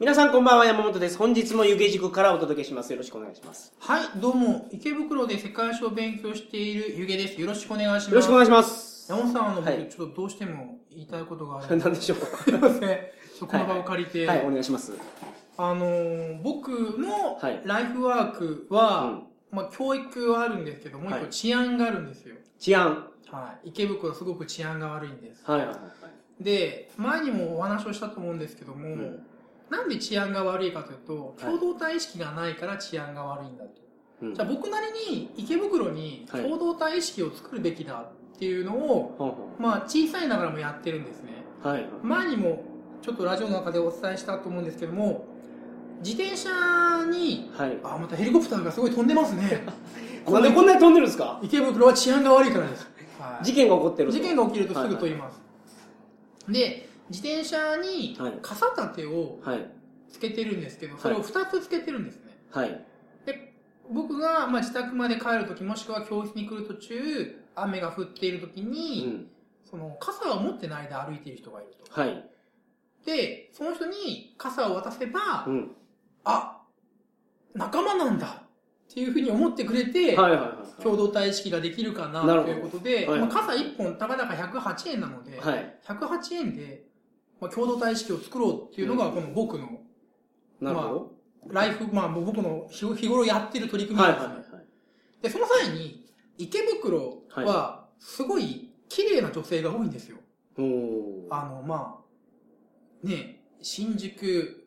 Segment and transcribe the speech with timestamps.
[0.00, 1.16] 皆さんこんばんは、山本です。
[1.16, 2.90] 本日も湯気塾からお届けします。
[2.92, 3.72] よろしくお願いします。
[3.78, 7.40] はい、どうも、池袋で世界史を勉強しているゆげです。
[7.40, 8.10] よろしくお願いします。
[8.10, 9.06] よろしくお願いします。
[9.08, 11.76] 山本さん、あの、はい僕、ちょっとどうしても言いたいことがある。
[11.76, 12.98] 何でしょう すいません。
[13.46, 14.92] この場を借りて、はい、お願いします。
[15.56, 19.26] あのー僕のはいライフワークうは、ん。
[19.52, 22.34] まあ、教育はあるんですけど、もう一はい個治安があるんですよ。
[22.58, 23.06] 治安。
[23.30, 23.68] はい。
[23.68, 25.44] 池袋すごく治安が悪いんです。
[25.48, 26.42] はいはいはい。
[26.42, 29.26] で、前にもお話をしたと思うんですけども、うん
[29.76, 33.70] なんで治安が悪いかというと、はい共同体意識がないから治安が悪いんだと。
[34.22, 41.32] うんじゃあ僕なりに池袋にはい共同体意識を作るべきだっていうのを、ほうほまあ小さいながらもやってるんですね。
[41.64, 41.90] うはいはい。
[42.02, 42.62] 前にも
[43.02, 45.26] ちょっとラジオの中でお伝えしたと思うんですけども、
[46.02, 46.50] 自転車
[47.10, 47.78] に、はい。
[47.82, 49.66] あ、またヘリコプターがすごい飛んでますね。
[50.30, 51.38] なんでこんなに飛んでるんですか？
[51.42, 52.84] 池袋は治安が悪いからです。
[52.84, 52.90] は
[53.40, 55.40] い事件が起こってると事件が起きるとすぐ飛びます。
[56.48, 59.70] で、自転車にはい傘立てをはい。
[60.10, 62.38] つけてるんですけど、それを2つつけてるんですね。
[62.52, 62.84] はい。
[63.26, 63.52] で、
[63.90, 69.26] 僕が、まあ、自宅まで帰るとき、もしくは教室に来る途中、雨が降っているときうに、ん。
[69.68, 72.00] その、傘を持ってないで歩いている人がいると。
[72.00, 72.24] はい。
[73.04, 75.70] で、その人に傘を渡せば、うん。
[76.22, 76.62] あ、
[77.54, 80.16] 仲間なんだっていうふうに思ってくれて。
[80.82, 85.78] 共同体意識ができるかなということで、はいまあ、傘1本たかだか108円なので、はい。
[85.86, 86.84] 108円で、
[87.44, 89.68] まあ、共同体意識を作ろうっていうのが、この僕の
[90.60, 91.10] なるほ
[91.48, 93.94] ライフ、まあ、僕の日日頃やってる取りど。
[93.94, 94.34] 組みなんですね。
[94.34, 94.66] はいはいはい。
[95.22, 96.06] で、その際に、
[96.38, 100.16] 池袋は、すごい綺麗な女性が多いんですよ。
[100.56, 101.26] おー。
[101.30, 102.00] あの、ま
[103.04, 104.66] あ、ね、新宿、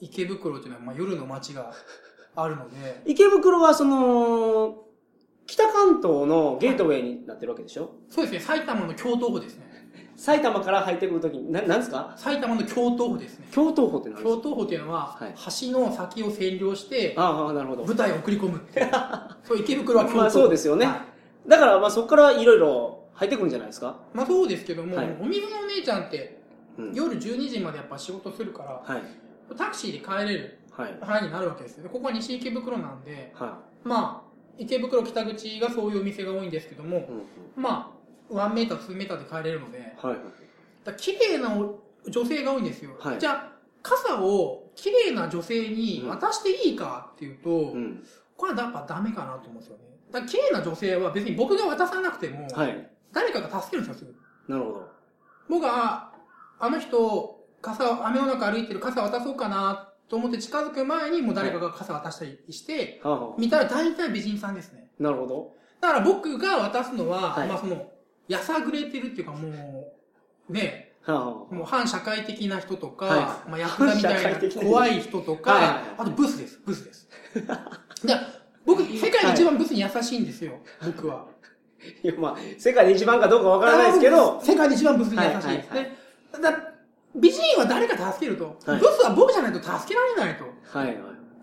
[0.00, 1.72] 池袋っていうのは、まあ、夜の街が
[2.36, 4.84] あるので、池袋はその、
[5.46, 7.96] 北関東のゲートウェイになってるわけでしょ？
[8.08, 9.63] そうですね、埼玉の京都府ですね。
[10.24, 12.14] 埼玉から入ってくるときに、な、なんですか？
[12.16, 13.46] 埼玉の京都府ですね。
[13.52, 17.84] 京都府って何です京か都府っていうのははい、橋の先を占領して、ああ、なるほど。
[17.84, 18.90] 舞台を送り込むっていう。
[19.44, 20.18] そう、池袋は京都府。
[20.22, 23.96] まあそうですよねはいだから、まあそこからいろいろ入ってくるんじゃないですか？
[24.14, 26.40] まあそうですけども、はいお水のお姉ちゃんって、
[26.78, 26.92] うん。
[26.94, 29.02] 夜12時までやっぱ仕事するから、はい。
[29.58, 30.98] タクシーで帰れるはい。
[31.02, 31.90] 範囲になるわけですよね。
[31.92, 37.00] ここは西池袋なんで、はまあ、池袋北口がそういうお店が多いんですけどもい。、
[37.56, 37.62] うん。
[37.62, 40.16] まあ、ワンメーター、ツーメーターで帰れるので、はい。
[40.84, 41.56] だ綺麗な
[42.08, 42.96] 女性が多いんですよ。
[42.98, 43.52] はいじゃあ、
[43.82, 48.02] 傘を綺麗な女性に渡していいかっていうと、うん。
[48.36, 49.84] これはやっぱダメかなと思うんですよね。
[50.10, 52.90] だ綺麗な女性は別に僕が渡さなくても、はい。
[53.12, 54.12] 誰かが助けるんですよ、す
[54.46, 54.52] ぐ。
[54.52, 54.88] なるほど。
[55.48, 56.12] 僕が、
[56.58, 64.90] あの人、傘を、雨の中歩いてる傘渡そうかなと思って近づく前にもう誰かが傘渡したりして、はあ、は見たら大体美人さんですね。
[65.00, 65.52] あ、なるほど。
[65.80, 67.90] だから僕が渡すのは、はいまあその、
[68.28, 69.92] やさぐれてるっていうかも
[70.48, 73.50] う、ね、もう反社会的な人とか、はい。
[73.50, 77.08] まあヤクザみたいなな怖い人とか、はいはいはいあとブスです、ブスです。
[78.04, 78.14] で
[78.64, 80.52] 僕、世界で一番ブスに優しいんですよ、
[80.84, 81.26] 僕は。
[82.02, 85.32] いや、まあ、世界で一番かどうかわからないですけど、世界で一番ブスに優しい。
[85.32, 85.98] ですはいね。
[86.32, 86.42] はい。
[86.42, 86.58] だ
[87.14, 88.80] 美人は誰か助けると、はい。
[88.80, 90.44] ブスは僕じゃないと助けられないと。
[90.78, 90.96] はいはい。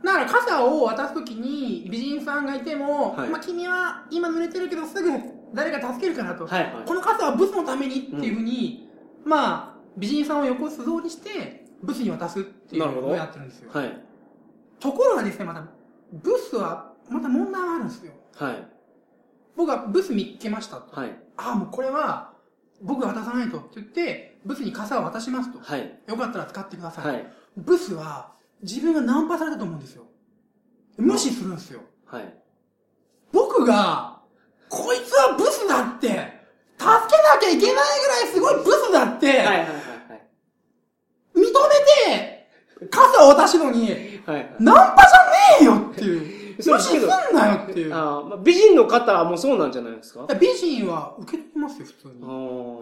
[0.03, 3.29] だから傘を渡すときに美人さんがいても、はい。
[3.29, 5.11] まあ君は今濡れてるけどすぐ
[5.53, 6.47] 誰か助けるからと。
[6.47, 6.85] はいはい。
[6.85, 8.89] この傘はブスのためにっていうふうに、
[9.25, 13.71] まあ、美人さんを横素通りして、ブスに渡すっていうのをやってるんですよ。
[13.73, 14.01] はい。
[14.79, 15.65] ところがですね、また、
[16.13, 18.13] ブスは、また問題があるんですよ。
[18.35, 18.67] はい。
[19.55, 20.99] 僕はブス見っけましたと。
[20.99, 21.15] はい。
[21.37, 22.33] ああ、もうこれは、
[22.81, 25.59] 僕が渡さないとって言って、ブスに傘を渡しますと。
[25.59, 25.99] はい。
[26.07, 27.05] よかったら使ってください。
[27.05, 27.33] はい。
[27.57, 28.31] ブスは、
[28.63, 30.05] 自分がナンパされたと思うんですよ。
[30.97, 31.81] 無視するんですよ。
[32.05, 32.33] はい。
[33.31, 34.10] 僕が、
[34.71, 36.17] こいつはブスだって、助け
[36.87, 39.67] なきゃいけないぐらいすごいブスだって、はいはいはい
[41.33, 41.49] 認め
[42.15, 42.47] て、
[42.89, 43.89] 傘を渡しのに、
[44.25, 44.35] はい。
[44.37, 44.55] はい。
[44.59, 46.61] ナンパじゃねえよっていう。
[46.61, 47.93] そう無視すんなよっていう。
[47.93, 50.27] あーまあ、美人の方もそうなんじゃないですか？
[50.35, 52.21] 美人は受け取りますよ、普通に。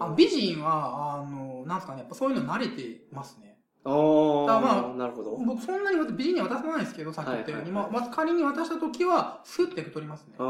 [0.00, 3.49] ああ美人は、あの、なんすかね、やっぱそういうの慣れてますね。
[3.82, 5.36] あだからまー、なるほど。
[5.38, 7.70] 僕そんなに美人には渡さないですけど、さっき言ったように。
[7.72, 10.44] はいはいまあ、まず仮に渡した時は、スッて受け取りますねあ。
[10.44, 10.46] あ、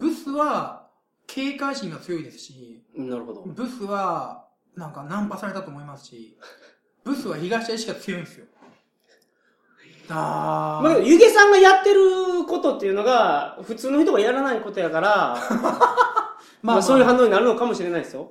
[0.00, 0.88] ブスは、
[1.26, 3.42] 警戒心が強いですし、なるほど。
[3.46, 6.36] ブスは、なんかナンパされたと思いますし、
[7.04, 8.46] ブスは被害者意識が強いんですよ。
[10.10, 15.36] あまあ、ゆげさんがやってることっていうのが、普通の人がやらないことやから、
[16.60, 18.30] まあ、そういう反応になるのかもしれないですよ。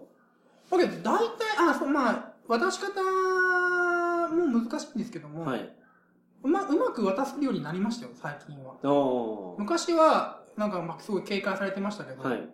[0.70, 5.74] だけど、大体、あ、そう、まあ、渡し方も難しいんですけども、はい。
[6.44, 8.76] うま、うまく渡せるようになりましたよ、最近は。
[9.58, 12.50] 昔は、なんか、まあ、すごい警戒されてましたけど、はい。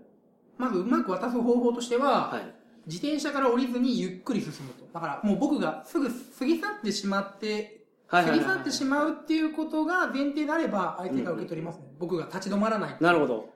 [0.57, 2.53] まずうまく渡す方法としては、はい。
[2.85, 4.87] 自転車から降りずにゆっくり進むと。
[4.93, 11.85] だからもう僕がすぐ過ぎ去ってしまって、過ぎ去ってしまうっていうことが前提であれば相手が受け取りますね。
[11.99, 12.97] 僕が立ち止まらない。
[13.01, 13.49] なるほど。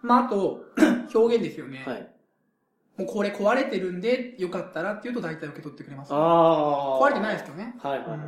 [0.00, 0.64] まああと、
[1.14, 1.84] 表現ですよね。
[1.86, 2.11] はい。
[2.96, 6.12] もうこれ壊れてるんでよかったらっていうと大体受け取ってくれます。
[6.12, 7.00] ああ。
[7.00, 7.74] 壊れてないですけどね。
[7.82, 8.18] はいはいはい。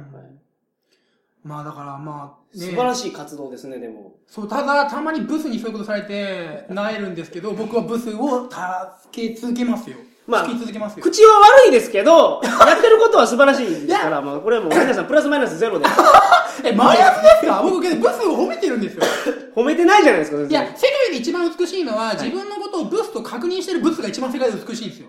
[1.43, 4.17] まあだからまあ、素晴らしい活動ですね、でも。
[4.27, 9.99] そう、ただ、たまにブスにそういうことされて、なえるんですけど、僕はブスを助け続けますよ。
[10.27, 11.03] まあ好き続けますよ。
[11.03, 11.33] 口は
[11.65, 15.85] 悪いですけど、 やってることは素晴らしいですから、まあこれはもう皆さんプラスマイナスゼロで。
[16.65, 17.61] え、マイナスですか？
[17.63, 19.03] 僕、けどブスを褒めてるんですよ。
[19.55, 20.75] 褒めてないじゃないですか、全いや、然。
[20.77, 25.09] 世界で一番美しいのは、自分のことをブスと確認してるブスが一番世界で美しいんですよ。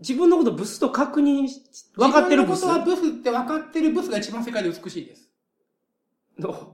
[0.00, 1.60] 自分のことブスと確認し、
[1.96, 2.60] 分かってるブス？
[2.64, 5.28] 自分のことはブスって分かってるブスが一番世界で美しいです。
[6.38, 6.72] の、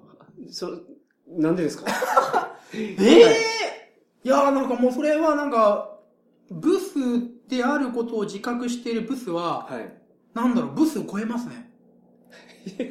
[0.50, 0.68] そ、
[1.28, 1.90] なんでですか？
[2.74, 3.36] ええ
[4.24, 5.93] いやーなんかもうそれはなんか、
[6.50, 6.94] ブス
[7.48, 9.92] であることを自覚しているブスは、はい。
[10.34, 11.70] なんだろう、ブスを超えますね。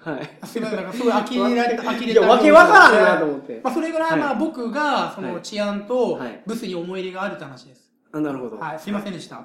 [0.00, 0.46] はい。
[0.46, 2.04] すみません、なんかすごい呆れられた、 呆れた。
[2.06, 3.60] いや、わけわからんなと思って。
[3.62, 7.90] まあ、それぐらい、はいまあ、僕が、その、はい治安とはい、ブスに思い入れがあるって話です。
[8.12, 8.58] あ、なるほど。
[8.58, 9.36] はい、すいませんでした。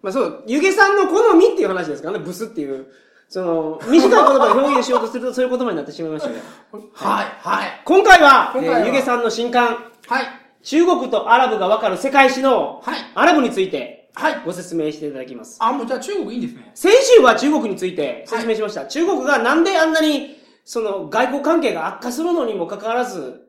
[0.00, 2.86] まあそう、ゆげさんの好みっていう話ですからね、ブスっていう。
[3.28, 6.42] その、短い言葉で表現しようとするとそういう言葉になってしまいましたけど。
[6.94, 7.82] はい、はい。
[7.84, 8.54] 今回は、
[8.86, 9.76] ゆげさんの新刊、
[10.06, 10.24] はい、
[10.62, 14.42] 中国とアラブがわかる世界史のはい、アラブについてはい。
[14.44, 15.58] ご説明していただきます。
[15.60, 16.72] あ、もうじゃあ中国いいんですね。
[16.74, 18.86] 先週は中国について説明しました。
[18.86, 23.46] 中国がなんであんなに、その外交関係が悪化するのにもかかわらず、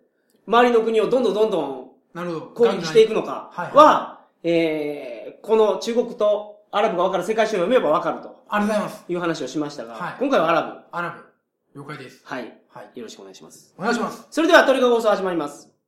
[0.47, 2.41] 周りの国をどんどんどんどんなるほど。
[2.47, 9.05] 攻撃していくのかはいは、えー、この中国とアラブがわかる世界史を読めばわかるとありがとうございます。
[9.09, 10.97] いう話をしましたが、はい今回はアラブ。
[10.97, 11.17] アラ
[11.73, 11.79] ブ。
[11.79, 12.21] 了解です。
[12.25, 12.53] はい。
[12.69, 12.91] はい。
[12.93, 13.73] よろしくお願いします。
[13.77, 14.27] お願いします。
[14.29, 15.78] それではトリガー放送始まります。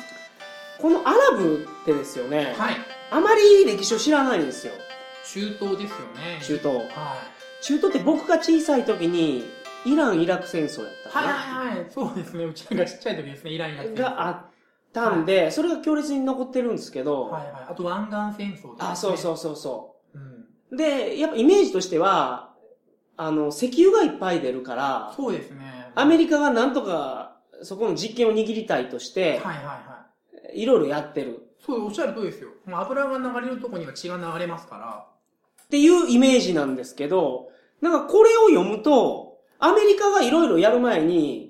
[0.80, 2.76] このアラブってですよね、はい。
[3.10, 4.72] あまり歴史を知らないんですよ
[5.32, 6.40] 中東ですよね。
[6.42, 6.82] 中東は
[7.62, 9.44] 中東って僕が小さい時に
[9.86, 11.12] イラン・イラク戦争やったい。
[11.12, 11.86] かな、はいはいはい。
[11.90, 12.44] そうですね。
[12.44, 13.50] うちらがちっちゃい時ですね。
[13.50, 14.44] イランイラク戦争があっ
[14.94, 17.66] たんで、それが強烈に残ってるんですけど、はいはい。
[17.70, 18.06] あと湾
[18.36, 18.90] 岸戦争とか、ね。
[18.92, 20.18] あ、そうそうそうそう。
[20.70, 20.76] うん。
[20.76, 22.54] で、やっぱイメージとしては、
[23.16, 25.90] あの、石油がいっぱい出るから、そうですね。
[25.94, 30.06] アメリカがなんとかそこの実権を握りたいとして、はいはいは
[30.54, 30.62] い。
[30.62, 31.48] いろいろやってる。
[31.64, 32.50] そう、おっしゃる通りですよ。
[32.66, 35.06] 油が流れるとこには血が流れますから。
[35.64, 37.48] っていうイメージなんですけど、
[37.80, 41.43] なんかこれを読むと、アメリカがいろいろやる前に、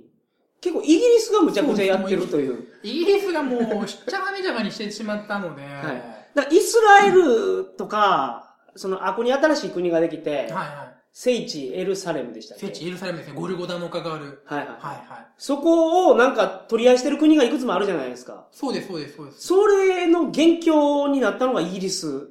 [0.65, 2.69] 結構イギリスがむちゃくちゃやってるという。
[2.83, 6.03] イギリスがもう、しっちゃがめちゃがにしてしまったので、はい
[6.35, 12.61] だイスラエルとか、その、あこに新しい国ができて、はいは聖地エルサレムでしたっい。
[12.63, 12.67] け？
[12.69, 13.35] 聖地エルサレムですね。
[13.35, 14.43] ゴルゴダの丘がある。
[14.47, 14.69] はいはい。
[14.69, 15.27] はいはい。
[15.37, 18.47] そこをなんか取り合いしてる国がいくつもあるじゃないですか。
[18.51, 19.47] そうです、そうです、そうです。
[19.47, 22.31] それの元凶になったのがイギリス。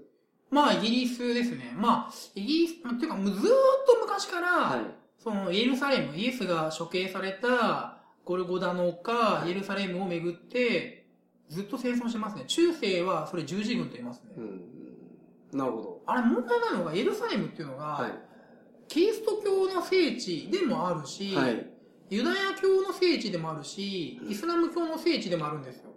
[0.49, 1.71] まあ、イギリスですね。
[1.77, 4.79] まあ、イギリス、まあっていうか、ずーっと昔から、はい。
[5.23, 7.92] その、エルサレム、イエスが処刑された
[8.25, 11.05] ゴルゴダの丘、エルサレムをめぐって、
[11.49, 12.45] ずっと戦争してますね。
[12.47, 14.31] 中世はそれ十字軍と言いますね。
[14.37, 15.57] うん。
[15.57, 16.01] なるほど。
[16.05, 18.11] あれ問題なのが、エルサレムっていうのが、はい。
[18.87, 21.69] キリスト教の聖地でもあるし、はい。
[22.09, 25.91] ユダヤ教の聖地でもあるし、イスラム教の聖地でもあるんですよ。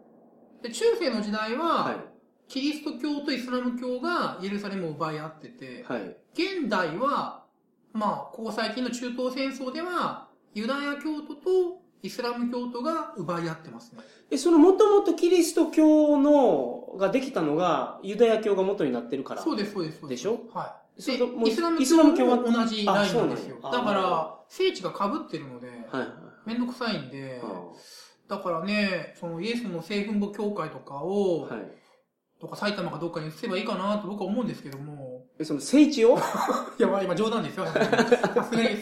[0.63, 1.97] で、中世の時代は、はい。
[2.49, 6.17] キリスト教とイスラム教がエルサレムを奪い合ってて、はい。
[6.35, 7.45] 現代は、
[7.93, 14.01] まあ、ここ最近の中東戦争では、ユダヤ教徒とイスラム教徒が奪い合ってますね。
[14.31, 19.43] え、そのもともとキリスト教の、ができたのが、ユダヤ教が元になってるから。
[19.43, 20.41] そうです、そうです、でしょ？
[20.53, 21.01] はい。
[21.01, 21.71] イスラ
[22.05, 23.59] ム教はも同じラインなんですよ。
[23.63, 25.69] だから、聖地が被ってるので。
[26.47, 27.73] めんどくさいんで、は
[28.29, 31.53] だからね、そのイエスの聖墳墓教会とかを、い。
[31.53, 31.73] はい。
[32.39, 36.19] とか埼玉かどっかに移せばいいかなと僕は思うんですけども、え、その聖地を？
[36.79, 37.67] いや、まあ今冗談ですよ。
[37.67, 37.79] す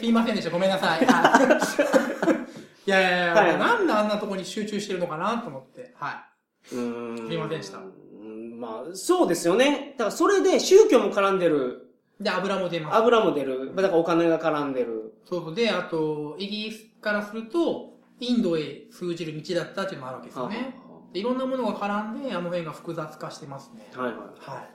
[0.05, 0.51] いませんでした。
[0.51, 1.07] ごめんなさい。
[2.93, 5.93] はいいやいやいや、はいなんであんなとこに集中してるのかなと思って。
[5.97, 6.27] は
[6.73, 9.95] うーんすいませんでしたうんまあ、そうですよね。
[9.99, 12.25] だからそれで宗教も絡んでる、い。
[12.25, 12.97] で、油も出ます。
[12.97, 15.15] 油も出る、だからお金が絡んでる。
[15.25, 15.55] そうそう。
[15.55, 20.77] で、あと、イギリスからすると、インドへ通じる道だったっていうのもあるわけですよね。
[21.13, 23.91] でいろんなものが絡んで、あの辺が複雑化してますね。
[23.95, 24.17] はいはい。
[24.39, 24.69] は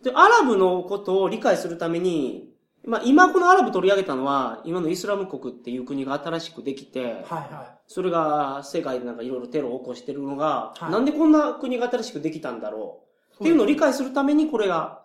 [0.00, 0.04] い。
[0.04, 2.48] で、アラブのことを理解するために、
[2.86, 13.00] まあ今このアラブ取り上げたのは、今のイスラム国っていう国が新しくできて、はいはそれが世界でなんかいろいろテロを起こしてるのが、はいなんでこんな国が新しくできたんだろ
[13.40, 13.42] う？
[13.42, 15.02] っていうのを理解するためにこれが、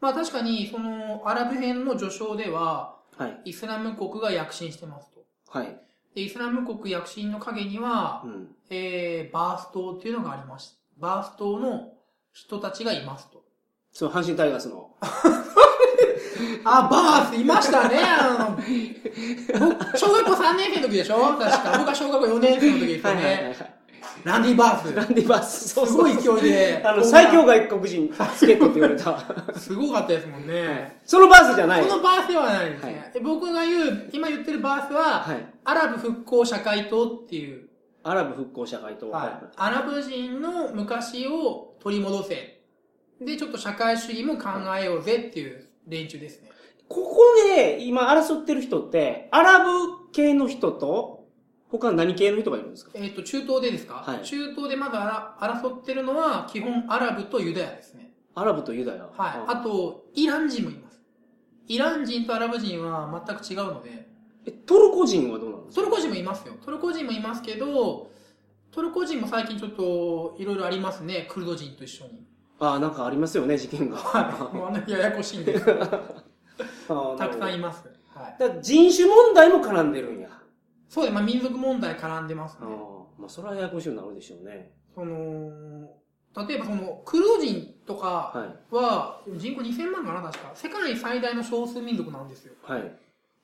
[0.00, 3.50] まあ確かに、その、アラブ編の序章では、はい。
[3.50, 5.24] イスラム国が躍進してますと。
[5.48, 5.80] はい。
[6.14, 8.48] で、イスラム国躍進の陰にはう、ん。
[8.68, 10.76] えー、バース島っていうのがありました。
[10.98, 11.92] バース島の
[12.32, 13.42] 人たちがいますと。
[13.92, 14.90] そう、阪神タイガースの。
[16.64, 21.16] あ、バースいましたね、あの、僕小学校3年生の時でしょ？
[21.38, 21.78] 確か。
[21.78, 23.82] 僕は小学校4年生の時ですよね。
[24.24, 24.94] ランディ・バース。
[24.94, 25.70] ランディバース。
[25.70, 26.82] そうすごそうい勢いで。
[26.84, 29.58] あの、最強外国人助っ人って言われた。
[29.58, 31.00] すごかったですもんね。
[31.04, 31.82] そのバースじゃない。
[31.82, 32.92] そのバースではないですね。
[32.92, 35.44] はいで僕が言う、今言ってるバースは、はい。
[35.64, 37.68] アラブ復興社会党っていう、
[38.04, 39.10] アラブ復興社会党。
[39.10, 42.60] はいアラブ人の昔を取り戻せ。
[43.20, 44.48] で、ちょっと社会主義も考
[44.80, 46.50] えようぜっていう連中ですね。
[46.88, 47.18] ここ
[47.56, 51.26] で今争ってる人って、アラブ系の人と、
[51.68, 52.90] 他何系の人がいるんですか？
[52.94, 58.12] えっ、と、中東でですか、はい中東でまだ争ってるのは、基本アラブとユダヤですね。
[58.34, 59.04] アラブとユダヤ？
[59.04, 59.12] はい。
[59.16, 61.00] ああと、イラン人もいます。
[61.68, 64.06] イラン人とアラブ人は全く違うので、
[64.44, 65.80] え、トルコ人はどうなんですか？
[65.82, 66.54] トルコ人もいますよ。
[66.62, 68.10] トルコ人もいますけど、
[68.70, 71.26] トルコ人も最近ちょっといろいろありますね。
[71.30, 72.26] クルド人と一緒に。
[72.62, 73.96] ああ、なんかありますよね、事件が。
[73.96, 74.90] はい。
[74.90, 75.64] ややこしいんです。
[75.66, 77.88] たくさんいまます。
[78.14, 78.36] はい。
[78.38, 80.28] だ人種問題も絡んでるんや。
[80.88, 82.66] そうで、まあ民族問題絡んでますね。
[83.18, 84.70] まあ、それはややこしくなるでしょうね。
[84.94, 85.50] その、
[86.46, 88.32] 例えばその、クルド人とか
[88.70, 90.52] は人口2000万かな、確か。
[90.54, 92.54] 世界最大の少数民族なんですよ。
[92.62, 92.96] はい。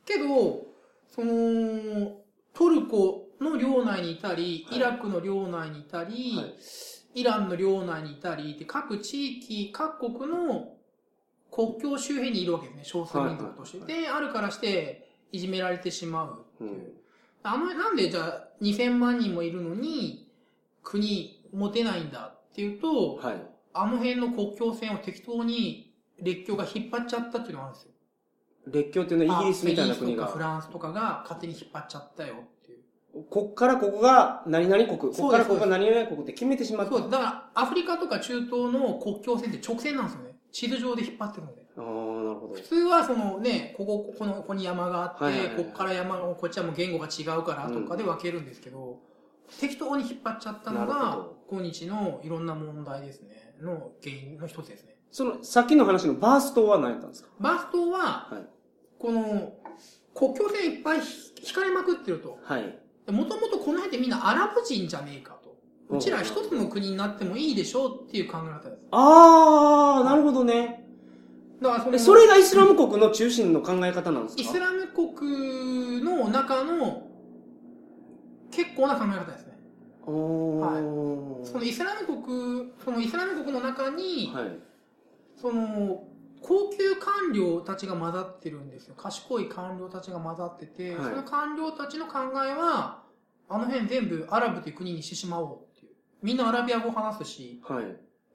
[0.06, 0.64] けど、
[1.08, 2.18] その、
[2.54, 6.54] トルコの領内にいたり、はいイラクの領内にいたり、はい
[7.20, 10.74] イランの領内にいたりって、各地域、各国の
[11.50, 13.78] 国境周辺にいるわけですね、少数民族として。
[13.78, 16.24] はいで、あるからして、いじめられてしま
[16.60, 16.64] う。
[16.64, 16.92] うん。
[17.42, 20.30] あの、なんでじゃあ、2000万人もいるのに、
[20.82, 23.42] 国持てないんだっていうと、はい。
[23.74, 27.92] あの辺の国境線を適当に列強が引っ張っちゃったっていうのがあるんですよ。
[28.66, 32.34] 列強っていうのはイギリスみたいな国イギリスとかフが、ランスとかが勝手に引っ張っちゃったよ。
[33.30, 36.92] こっからここが何々国、こっからここが何々国って決めてしまった。
[36.96, 37.10] そう。
[37.10, 40.36] だから、アフリカとか中東の国境線って直線なんですよね。
[40.52, 41.62] 地図上で引っ張ってるので。
[41.76, 42.60] ああ、なるほど普。
[42.62, 49.00] 通はそのね、ここ、この、ここに山があって、ここから山が、こっちはもう言語が違うからとかで分けるんですけど、
[49.60, 54.96] 適当に引っ張っちゃったのがほ、今日のいろんな問題ですね、の原因の一つですね。
[55.10, 57.30] その、さっきの話のバース島は何やったんですか？
[57.40, 58.46] バース島は、はい。
[58.98, 59.54] この、
[60.14, 62.38] 国境線いっぱい引かれまくってると。
[62.42, 62.78] はい。
[63.12, 65.56] もともとこの辺ってみんなアラブ人じゃねえかと。
[65.90, 68.82] うちら一つの国になってもいいでしょうっていう考え方です。
[68.90, 70.84] ああ、なるほどね。
[71.62, 74.42] だからそのえそれがイスラム国の中心の考え方なんですか？
[74.42, 77.08] イスラム国の中の
[78.50, 79.58] 結構な考え方ですね。
[80.06, 84.58] おはいーそのイスラム国、そのイスラム国の中に、はい。
[85.40, 86.04] その
[86.42, 88.94] 高級官僚たちが混ざってるんですよ。
[88.96, 93.02] 賢い官僚たちが混ざってて、はいその官僚たちの考えは、
[93.48, 95.92] あの辺全部アラブという国にしてしまおうっていう。
[96.22, 97.84] みんなアラビア語を話すし、はい。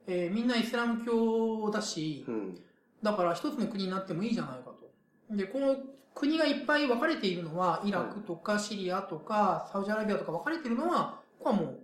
[0.06, 2.60] えーみんなイスラム教だし、うん。
[3.02, 4.90] だから一つの国になってもいいじゃないかと。
[5.36, 5.76] で、この
[6.14, 11.78] 国がいっぱい分かれているのは、イラクとかシリアとか、サウジアラビアとか分かれているのは、ここはもう、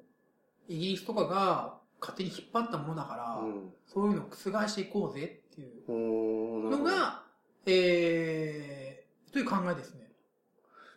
[0.68, 3.70] イギリスとかが勝手に引っ張ったものだから、うん。
[3.86, 7.22] そういうのを覆していこうぜっていうのが、
[7.66, 10.10] えー、という考えですね。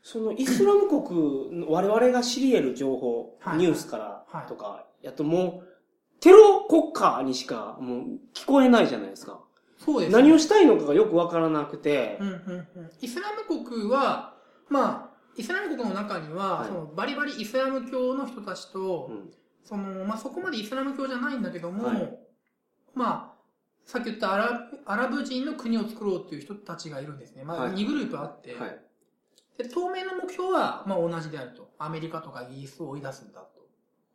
[0.01, 3.57] そのイスラム国の我々が知り得る情報、はい。
[3.57, 4.47] ニュースからはい。
[4.47, 7.99] とか、やともう、テロ国家にしかもう
[8.33, 9.41] 聞こえないじゃないですか。
[9.77, 12.17] そうです、何をしたいのかがよくわからなくて。
[12.19, 12.89] う、んうんうん。
[13.01, 14.35] イスラム国は、
[14.69, 16.67] まあ、イスラム国の中には、はい。
[16.67, 19.31] そのバリバリイスラム教の人たちと、うん。
[19.63, 22.19] その、まあ、そこまでイスラム教じゃないんだけども、はい。
[22.93, 23.32] まあ、
[23.85, 27.43] さっき言ったアラブアラブ人の国を作ろうっていう人たちがいるんですね。
[27.43, 28.79] まあ、はい2グループあって、はい。
[29.57, 31.71] で当面の目標は、まあ、同じであると。
[31.77, 33.67] アメリカとかイギリスを追い出すんだと。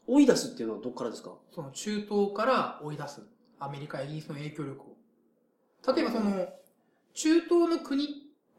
[0.07, 1.33] 追い出すっていうのはどっからですか？
[1.55, 3.23] その中東から追い出す。
[3.61, 4.97] アメリカ、イギリスの影響力を。
[5.95, 6.49] 例えばその、
[7.15, 8.09] 中東の国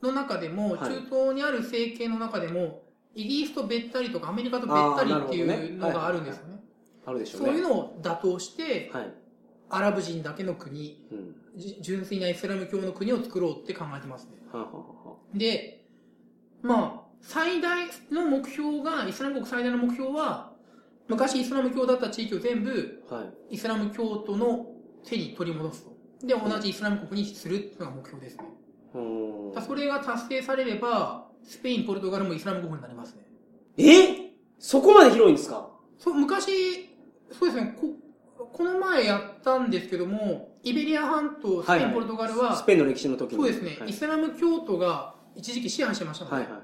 [0.02, 2.84] の中でも、はい中東にある政権の中でも、
[3.16, 6.60] イギリスとべったりとかアメリカとべったりっていうのがあるんですよね。
[7.06, 7.48] あるでしょうね。
[7.48, 9.14] そういうのを打倒して、はい。
[9.70, 11.36] アラブ人だけの国、うん。
[11.56, 14.32] じ純粋なイスラム教の国を作ろうって考えてますね。
[15.34, 15.86] で、
[16.62, 20.54] まあ、最大の目標が、イスラム国最大の目標は、
[21.08, 23.56] 昔イスラム教だった地域を全部はい。
[23.56, 24.68] イスラム教徒の
[25.06, 25.98] 手に取り戻すと。
[26.26, 28.44] で、同じイスラム国にするっていうのが目標ですね。
[29.56, 33.26] だそれが達成されれば、スペイン、ポルトガルもイスラム国になりますね。
[33.78, 34.34] え？
[34.60, 35.70] そこまで広いんですか？
[35.98, 36.90] そう、昔、
[37.32, 37.88] そうですね、こ、
[38.54, 43.38] この前やったんですけども、イベリア半島、スペイン、はいはいポルトガルは、スペインの歴史の時に。
[43.38, 46.62] そうですね、はいイスラム教徒が一時期支配してましたので、はいはいはい。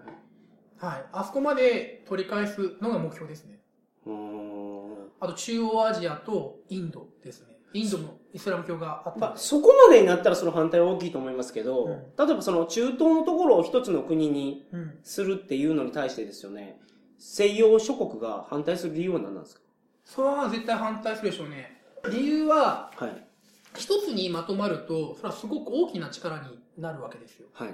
[0.96, 1.06] はい。
[1.14, 3.60] あそこまで取り返すのが目標ですね。
[4.06, 4.96] うーん。
[5.20, 7.56] あと中央アジアとインドですね。
[7.74, 9.38] インドもイスラム教があったまあ。
[9.38, 14.98] そこまでになったらその反対は大きいと思いますけど、うん例えばその中東のところを一つの国にうん。
[15.04, 16.80] するっていうのに対してですよね、
[17.18, 19.62] 西洋諸国が反対する理由は何なんですか？
[20.04, 21.75] それは絶対反対するでしょうね。
[22.12, 23.28] 理由は、はい。
[23.76, 27.48] 一つにまとまると、それはすごく大きな力になるわけですよ。
[27.54, 27.74] はい。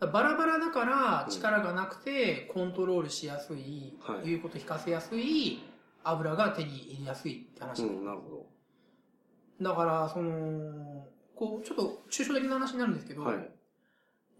[0.00, 5.60] バラバラだから力がなくてコントロールしやすい、はい言うこと聞かせやすい
[6.04, 8.46] 油が手に入れやすいって話、うん、なるほ
[9.60, 11.04] だからその
[11.34, 13.30] こうちょっと抽象的な話になるんですけど、ど。
[13.30, 13.50] はい。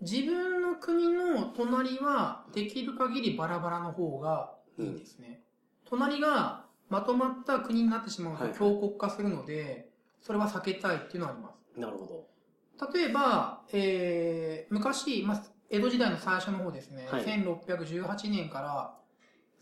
[0.00, 5.42] 自分の国の隣はできる限りバラバラの方がいいんですね、
[5.84, 9.88] 隣がまとまった国になってしまうはいと強国化するので、
[10.20, 12.26] それは避けたいっていうのはありますなるほ
[12.92, 18.94] 例えば、えー、昔、まあ、江戸時代の最初の方ですね、はい1618年から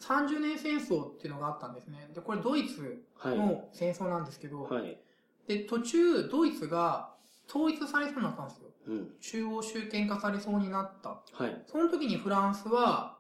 [0.01, 2.09] 30年戦争っていうのがあったんですね。
[2.15, 3.31] で、これドイツど。
[3.31, 3.39] はい。
[3.39, 4.99] の戦争なんですけど、はい。
[5.49, 7.15] で、途中ドイツが
[7.49, 8.69] 統一されそうになったんですよ。
[8.89, 9.09] うん。
[9.21, 11.21] 中央集権化されそうになった。
[11.33, 11.63] はい。
[11.67, 13.17] その時にフランスは、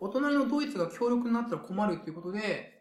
[0.00, 2.73] お隣のドイツが強力になったら困るっていうことで、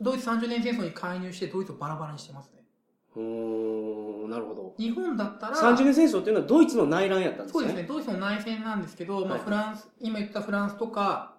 [0.00, 2.64] ドイツ30年戦争に介入してドイツをバラバラにしてますね。
[3.16, 3.22] うー
[4.26, 4.74] ん、なるほど。
[4.78, 7.60] 日本だったら、30年戦争っていうのはドイツの内乱やったんですね。
[7.60, 11.34] そうですね、ドイツの内戦なんですけど、まあ、はいフランス、今言ったフランスとか、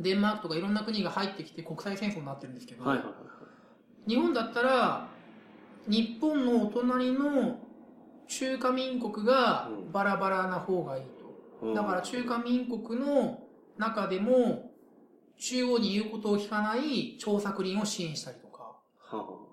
[0.00, 3.14] デンマークとかいろんな国が入ってきて国際戦争になってるんですけど、はいはいはい。
[4.08, 5.08] 日本だったら、
[5.86, 7.58] 日本のお隣の
[8.28, 11.66] 中華民国がうんバラバラな方がいいと。
[11.66, 13.40] うんだから中華民国の
[13.78, 14.73] 中でも、
[15.38, 18.62] 中央に言うことを聞かない張作霖を支援したりとか。
[18.62, 18.80] は
[19.12, 19.44] あは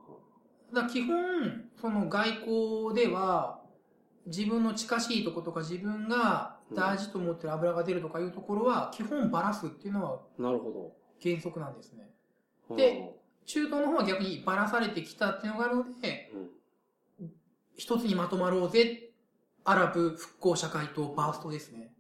[0.74, 3.62] だ基本、その外交では、
[4.28, 12.10] 自分の近しいとことか自分が大事と思ってる油が出るとかいうところは、基本バラすっていうのはあなるほ原則なんですね。
[12.70, 12.76] ど。
[12.76, 13.16] で
[13.46, 16.32] 中東の方は逆にバラされてきたっていうのがあるので、
[17.20, 17.32] うん、
[17.76, 19.12] 一つにまとまろうぜ、
[19.64, 21.91] アラブ復興社会とバーストですね。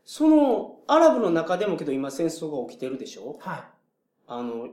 [0.00, 0.04] はい。
[0.04, 3.38] その、アラブの中でもけど今戦争が起きてるでしょ？
[3.40, 3.62] はい。
[4.26, 4.68] あの、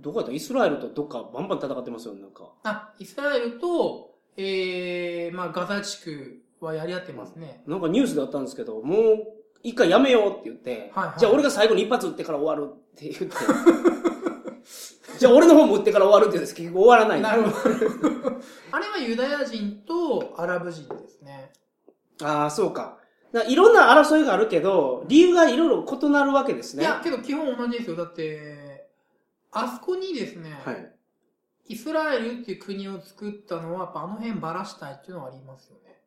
[0.00, 0.32] どこやった？
[0.34, 2.52] イスラエルとどっかバンバン戦ってますよね、なんか。
[2.64, 7.62] あ、イスラエルと、えー、まあガザ地区はやり合ってますね。
[7.66, 9.26] なんかニュースであったんですけど、もう
[9.62, 13.36] 一回やめようって言って、はいはいじゃあ俺が最後に一発撃ってから終わるって言って、
[15.18, 17.20] じゃあ俺の方も撃ってから終わるって言うんですけど、結局終わらない。
[17.20, 18.36] なるほど。
[18.72, 21.52] あれはユダヤ人とアラブ人ですね。
[22.22, 22.98] ああ、そうか。
[23.48, 26.82] いろんな争いがあるけど、理由がいろいろ異なるわけですね。
[26.82, 27.96] いや、けど基本同じですよ。
[27.96, 28.88] だって、
[29.52, 30.92] あそこにですね、はい。
[31.68, 36.00] イスラエルっていう国を作ったのは、やっぱあの辺ばらしたいっていうのはありますよね。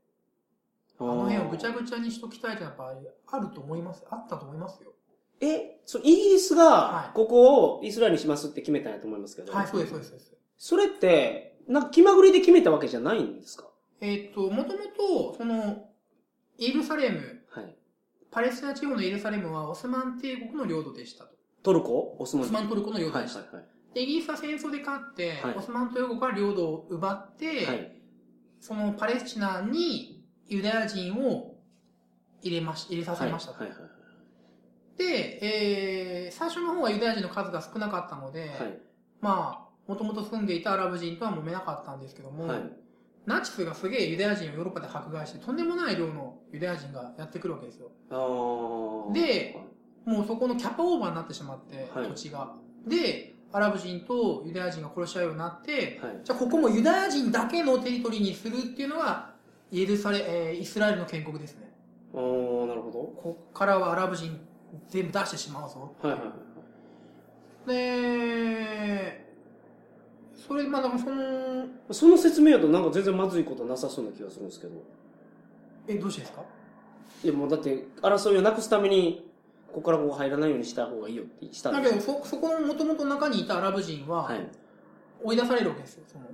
[0.99, 4.03] あの辺をぐちゃぐちゃにしときたいっていうのはやっぱあると思います。
[4.09, 4.91] あったと思いますよ。
[5.41, 6.61] え、そう、イギリスは
[7.05, 9.51] いがここをイスラエルにしますって決めたんやと思いますけど。
[9.51, 10.09] はい、そうです、そうです。
[10.09, 13.67] そうですそれって、なんか気まぐれで決めたわけじゃないんですか？
[13.99, 14.79] えーっと、もとも
[15.31, 15.89] と、その、
[16.59, 17.75] エルサレム、はい。
[18.31, 21.35] パレスチナ地方のエルサレムはオスマン帝国の領土でしたと。
[21.63, 22.15] トルコ？
[22.19, 23.39] オスマンオスマントルコの領土はいでした。
[23.39, 23.65] はいはい。
[23.93, 27.91] でイギリスは戦争で勝って、はいオスマントルコから領土を奪って、はい。
[28.59, 31.55] そのパレスチナにユダヤ人を
[32.41, 33.59] 入れまし、入れさせましたと。
[33.59, 33.89] はいはいはい
[34.95, 35.39] で、
[36.27, 38.77] えー、最初の方はユダヤ人の数が少なかったので、はい。
[39.21, 42.61] まあ、もともと住んでいたアラブ人とは揉めなかったんですけども、はい。
[43.25, 47.91] ナチスがすげえユダヤ人をヨーロッパで迫害して、とんでもない量のユダヤ人がやってくるわけですよ。
[49.13, 49.55] で、
[50.05, 52.55] もうそこのキャパオーバーになってしまって、はい土地が。
[52.85, 56.19] で、アラブ人とユダヤ人が殺し合うようになって、はい。
[56.23, 59.31] じゃあここもユダヤ人だけのテリトリーにするっていうのが、
[59.71, 61.71] エルサレ、えーイスラエルの建国ですね。
[62.13, 64.39] あーなるほこっからはアラブ人
[64.89, 65.95] 全部出してしまうぞ。
[66.01, 67.67] はいはい。
[67.67, 69.22] で、
[70.47, 74.73] それ、まあだからその、その説明だとなんか全然まずいことなさそうな気がするんですけど。
[75.87, 76.43] え、どうしてですか？
[77.23, 79.29] いやもうだって、争いをなくすために、
[79.67, 84.47] ここからここ入らないようにした方がいいよってしたんだですけど、そ、そこの元々中にいたアラブ人はは、い。
[85.23, 86.03] 追い出されるわけですよ。
[86.07, 86.25] その、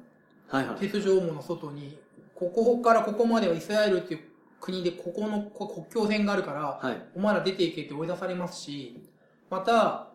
[0.48, 0.80] はいはい。
[0.80, 1.98] 鉄条網の外に、
[2.36, 4.22] ここからここまではイスラエルっていう
[4.60, 7.02] 国で、ここのこ国境線があるから、はい。
[7.16, 9.04] お前ら出ていけって追い出されますし、
[9.50, 10.08] また、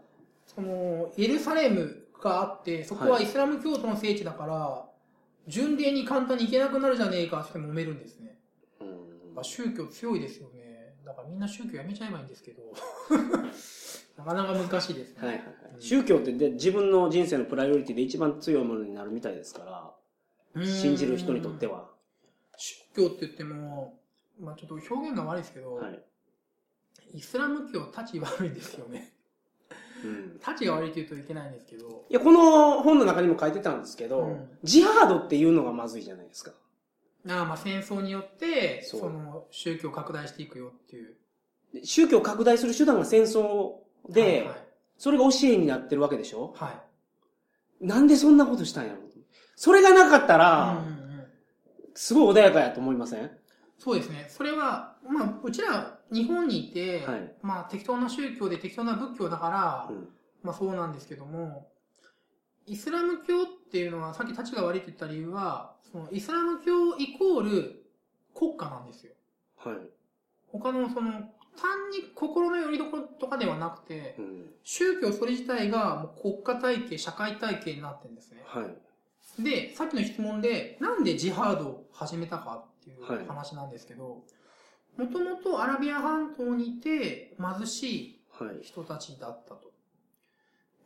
[0.46, 4.84] その、エルサレムがあって、そこはイスラム教徒の聖地だから、
[5.46, 8.38] 巡礼に簡単に行けなくなるじゃねえかって揉めるんですね。
[8.80, 10.94] うんまあ、宗教強いですよね。
[11.04, 12.62] だからみんな宗教やめちゃえばいいんですけど。
[14.16, 15.26] なかなか難しいですね。
[15.26, 15.82] はいはいはい。
[15.82, 19.94] 宗教ってで自分の人生のプライオリティで一番強いものになるみたいですか
[20.54, 21.80] ら、信じる人にとっては。
[21.80, 21.90] は。
[22.56, 23.98] 宗教って言っても、
[24.38, 26.00] まあちょっと表現が悪いですけど、はい。
[27.12, 29.12] イスラム教は立ち悪いんですよね。
[30.04, 30.34] うん。
[30.34, 34.48] 立ちが悪いって言うといけないんですけど、いや、この本の中にも書いてたんですけど、うん。
[34.62, 36.52] ジハードっていうのがまずいじゃないですか。
[37.28, 41.14] ああまあ戦争によって、その宗教を拡大していくよっていう。
[41.72, 43.76] で宗教を拡大する手段が戦争
[44.08, 44.56] で、はいはい、
[44.98, 46.52] それが教えになってるわけでしょ？
[46.54, 46.82] は
[47.80, 47.86] い。
[47.86, 48.98] なんでそんなことしたんやろ
[49.56, 51.24] それがなかったら、うんうんうん。
[51.94, 53.30] すごい穏やかやと思いません？
[53.78, 54.26] そうですね。
[54.28, 60.08] それは、まあ、うちら日本にいて、はいまあ適当な宗教で適当な仏教だから、うん
[60.42, 61.68] まあそうなんですけども、
[62.66, 67.84] イスラム教っていうのは、さっき立ちが悪いって言った理由は、そのイスラム教イコール
[68.34, 69.12] 国家なんですよ。
[69.56, 69.76] はい。
[70.48, 71.12] 他のその、
[71.56, 78.42] 単に心の拠り所とかではなくて、うん宗教それ自体がもう国家体系、社会体系になってるんですね。
[78.46, 79.42] はい。
[79.42, 84.22] で、さっきの質問で、なんでジハードを始めたかっていうはい話なんですけど、
[84.96, 88.62] もともとアラビア半島にいて貧しいはい。
[88.62, 89.72] 人たちだったと。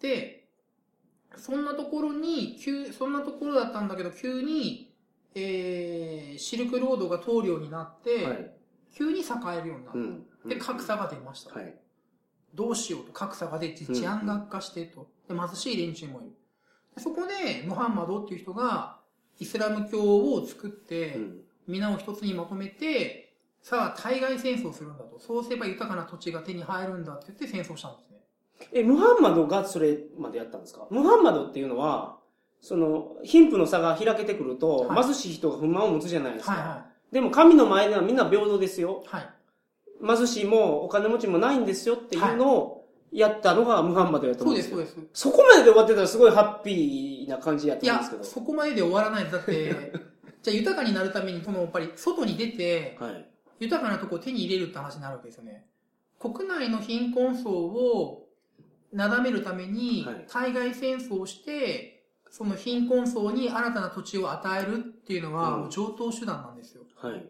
[0.00, 0.48] で、
[1.36, 4.94] そんなところに、急、そんなところだったんだけど、急に、
[5.34, 8.50] えー、シルクロードが通るようになって、はい。
[8.94, 9.24] 急に栄
[9.58, 9.98] えるようになった。
[9.98, 10.26] うん。
[10.48, 11.54] で、格差が出ました。
[11.54, 11.74] はい。
[12.54, 15.08] どうしようと、格差が出て治安が悪化してと。
[15.28, 16.30] で、貧しい連中もいる。
[16.96, 18.98] でそこで、ムハンマドっていう人が、
[19.38, 23.27] イスラム教を作って、うん皆を一つにまとめて、
[23.62, 25.18] さあ、対外戦争をするんだと。
[25.18, 28.18] そうすれば豊かな土地が手に入るんだって言って戦争したんですね。
[28.72, 30.86] え、ムハンマドがそれまでやったんですか？
[30.90, 32.16] ムハンマドっていうのは、
[32.60, 36.52] その、貧富の差が開けてくると、はい貧しい人が不満を持つじゃないですか。
[36.52, 39.02] はいはでも神の前ではみんな平等ですよ。
[39.04, 39.08] い。
[39.08, 39.28] はい。
[40.18, 44.96] 貧しいもお金持ちもないんですよっていうのをやったのがムハンマドやとそうで、思うんですすよ。
[44.96, 45.20] そうです。
[45.22, 48.24] そこまでで終わってたらすごいハッピーな感じやっいやたんですけ、ど。
[48.24, 49.36] そこまでで終わらないです。
[49.36, 49.92] だって、
[50.42, 53.28] じゃあ豊かになるために、その、やっぱり、外に出て、はい。
[53.58, 55.66] 豊かなとこを手に入れるって話になるわけですよね。
[56.18, 58.28] 国内の貧困層を
[58.92, 66.82] なだめるためにはい、対外戦争をして、その貧困層に新たな土地を与えるっていうのは、上等手段なんですよ。
[66.96, 67.26] はい。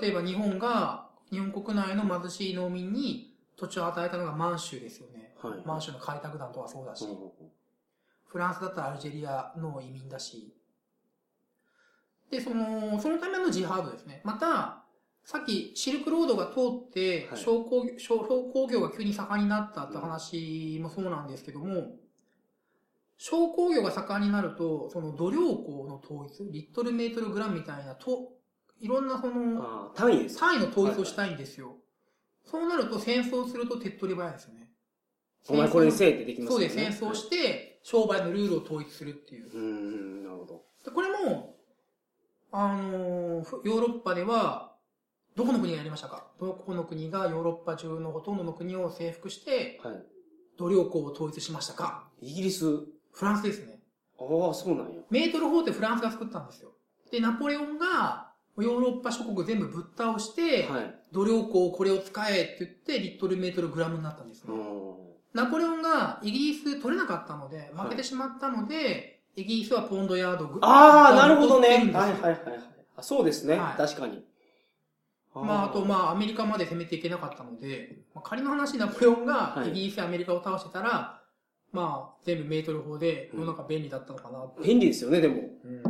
[0.00, 5.34] 例えば日本が、日本国内の貧しい農民に土地を与えたのが満州ですよね。
[5.40, 5.66] はい。
[5.66, 7.30] 満州の開拓団とかそうだし、うん
[8.32, 10.54] フランスだったらアルジェリアの移民だし。
[12.30, 14.22] で、その、そのためのジハードですね。
[14.24, 14.81] また、
[15.24, 16.52] さっきシルクロードが通
[16.86, 21.96] ってはい商工、商工業が急に盛んになったって話もそうなんですけども、
[23.18, 28.32] 商工業が盛んになると、その度量衡の統一、リットルメートルグラムみたいな、と、
[28.80, 31.76] いろんなその、単位ですか単位の統一をしたいんですよ。
[32.44, 34.70] そうなると戦争すると手っ取り早いですよね。
[35.48, 36.74] お前これにせえってできますそうよね。
[36.74, 39.46] です、戦争して、商売のルールを統一するっていう。
[39.46, 40.64] うーん、なるほど。
[40.84, 41.54] でこれも、
[42.50, 44.71] あのヨーロッパでは、
[45.34, 46.26] どこの国がやりましたか？
[46.40, 50.02] どこの国がヨーロッパ中のほとんどの国を征服して、はい。
[50.58, 52.04] 度量衡を統一しましたか？
[52.20, 52.66] イギリス。
[53.12, 53.80] フランスですね。
[54.18, 55.00] ああ、そうなんや。
[55.10, 56.72] メートル法ってフランスが作ったんですよ。
[57.10, 60.94] で、ナポレオンが、ヨーロッパ諸国全部ぶっ倒して、はい。
[61.12, 64.54] 度量衡これを使えって言って、リットルメートルグラムになったんですね。
[64.54, 71.68] うんナポレオンがイギリス取れなかったので、負けてしまったので、イギリスはポンドヤードグああ、なるほどね。
[71.68, 72.40] はいはいはいはい。
[72.98, 73.58] あそうですね。
[73.58, 74.22] はい確かに。
[75.34, 81.22] まあ、あと、まあ、アメリカまで攻めていけなかったので、まあ、仮の話、ナポレオンがはいイギリスやアメリカを倒してたら、
[81.72, 84.44] まあ、全部メートル法で世の中便利だったのかな。
[84.62, 85.40] 便利ですよね、でも。
[85.64, 85.82] うん。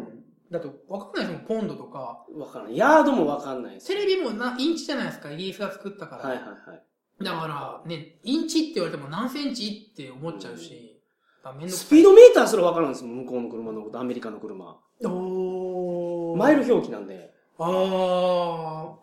[0.51, 2.25] だと、わかんないですもん、ポンドとか。
[2.37, 2.75] わからん。
[2.75, 3.89] ヤードもわかんないです。
[3.89, 6.23] テレビもな、インチじゃないですか、イギリスが作ったから。
[6.29, 7.25] はいはいはい。
[7.25, 11.01] だから、ね、インチって言われても何センチって思っちゃうし、
[11.43, 14.79] だからめんスピードメーターすらわからんですもん、向こうの車のこと、アメリカの車。
[15.05, 17.33] おーマイル表記なんで。
[17.59, 19.02] ああ、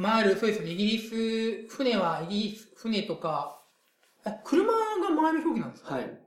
[0.00, 0.70] マイル、そうですね。
[0.70, 0.98] イギリ
[1.68, 3.60] ス、船はイギリス、船とか、
[4.26, 5.94] え、車がマイル表記なんですか？
[5.94, 6.20] はい。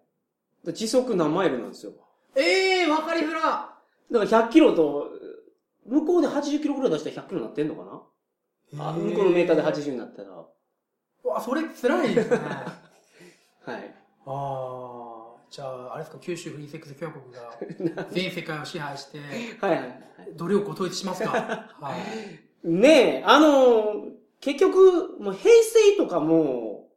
[0.63, 1.93] で時速何マイルなんですよ。
[2.35, 3.41] ええー、わかりづら。
[3.41, 3.77] だか
[4.11, 5.09] ら100キロと、
[5.85, 7.83] 向こうで80キロぐらい出したら100キロになってんのか
[8.77, 8.89] な？
[8.89, 10.29] あ、向こうのメーターで80になったら。
[11.23, 12.39] わ、それ辛いですね。
[13.65, 13.95] あい。
[14.25, 17.21] あ、じゃあ、あれですか、九州フリーセックス共和
[17.79, 19.19] 国が 全世界を支配して、
[19.59, 20.03] はいはい。
[20.35, 21.31] 努力を統一しますか？
[21.31, 22.42] はい。
[22.63, 24.05] ねえ、あの、
[24.39, 26.87] 結局、もう平成とかも、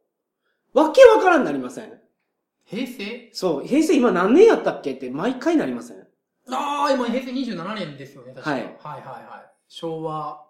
[0.73, 1.99] わけわからんなりません。
[2.65, 3.29] 平成？
[3.33, 4.93] そう、平成今何年やったっけ？
[4.93, 5.97] って毎回なりません
[6.49, 9.51] ああ、今平成27年ですよね、確かはいはいはいはい。
[9.67, 10.45] 昭和、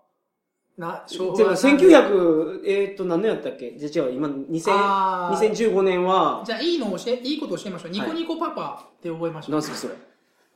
[0.77, 1.35] な、昭和。
[1.55, 3.77] 1900、えーっと、何年やったっけ？
[3.77, 7.91] じゃあ違う、今、2000、あー2015年は、じゃあ、いいのを教え、いいことを教えましょう。
[7.91, 9.51] ニはいコニコパパって覚えましょう。
[9.53, 9.93] 何すかそれ。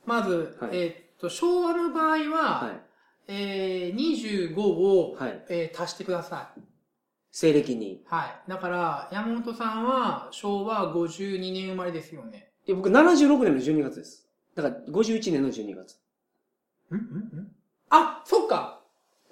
[0.04, 2.80] まず、はいえーっと、昭和の場合は、はい。
[3.28, 5.44] えー、25を、はい。
[5.48, 6.60] えー足してください。
[7.30, 8.02] 西暦に。
[8.06, 8.50] はい。
[8.50, 12.50] だから、山本さんは昭和52年生まれですよね。
[12.66, 14.28] いや僕76年の12月です。
[14.54, 15.96] だから51年の12月。
[16.90, 16.94] ん？
[16.94, 16.98] ん？
[16.98, 17.52] ん？
[17.90, 18.80] あ、そっか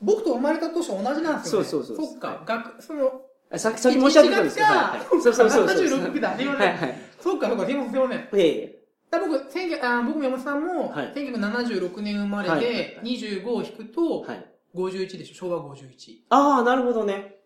[0.00, 1.42] 僕と生まれた年同じなんですよね。
[1.44, 3.22] そうそうそうそっか、はい学、その、
[3.52, 4.66] あさっき、さっき申し上げたんですけど。
[4.68, 5.66] 1はいはいそうそうそうそう。
[5.66, 6.36] 76だ。
[6.36, 6.68] すいません。
[6.68, 6.98] はいはい。
[7.20, 8.18] そっか、そっか、すいません、すいません。
[8.18, 8.79] いえいえ。
[9.10, 14.46] だ僕、19あ僕も山本さんも、はい1976年生まれはいで、25を引くと、はい。
[14.74, 16.18] 51でしょ、昭和51。
[16.28, 17.36] ああ、なるほどね。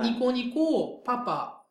[0.00, 1.64] ニコニコ、パパ。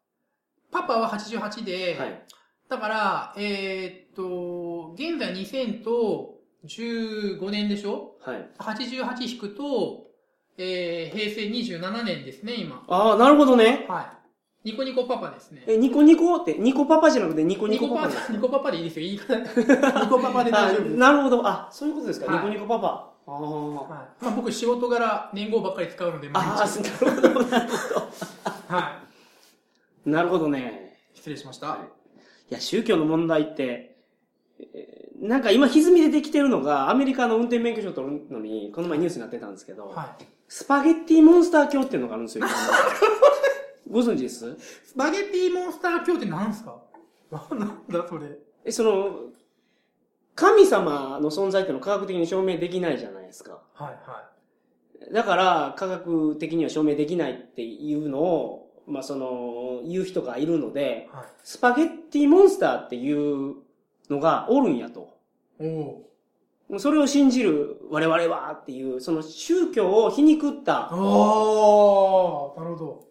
[0.72, 2.26] パパは88で、はい。
[2.70, 8.16] だから、えーっと、現在2000と15年でしょ？
[8.22, 8.50] はい。
[8.60, 10.06] ?88 引くと、
[10.58, 12.84] えー、平成27年ですね、今。
[12.88, 13.86] ああ、なるほどね。
[13.90, 14.06] はい。
[14.64, 15.64] ニコニコパパですね。
[15.66, 19.36] え、ニコニコって、ニコパパじゃなくてニコニニコパコパパパ、ニコパパでいいですよ、言い方。
[20.06, 20.96] ニコパパで大丈夫です。
[20.96, 21.48] あなるほど。
[21.48, 22.32] あ、そういうことですか。
[22.32, 23.10] はいニコニコパパ。
[23.28, 23.40] ああ。
[23.42, 24.24] はい。
[24.24, 26.80] まあ僕仕事柄年号ばっかり使うので、毎ああ、日。
[26.82, 29.00] なるほど、なるほは
[30.06, 30.12] ど。
[30.12, 30.98] なるほどね。
[31.14, 31.18] い。
[31.18, 31.68] 失礼しました。
[31.68, 31.80] はい
[32.50, 33.96] いや、宗教の問題って、
[34.60, 40.26] えーなんか今歪み出てきてるのが、アメリカの運転免許証取るのに、この前ニュースになってたんですけど、はい。
[40.48, 42.46] スパゲッティモンスター教っていうのがあるんですよ。
[43.92, 44.58] ご存知です？
[44.86, 46.82] スパゲッティモンスター教って何すか？
[47.32, 48.38] なんだそれ。
[48.66, 49.16] え、その、
[50.36, 53.62] 神様の存在っていうのを科学的に証明できないじゃないですか。
[53.74, 54.30] はいは
[55.12, 61.16] だから、科学的には証明できないっていうのを、まあその、言う人がいるので、い。
[61.16, 61.26] はい。
[61.44, 63.56] スパゲッティモンスターっていう
[64.10, 65.10] のがおるんやと。
[65.60, 65.66] お
[66.74, 66.80] お。
[66.80, 70.84] それを信じる我々はっていう、その宗教を皮肉った。
[70.84, 73.11] ああ、なるほど。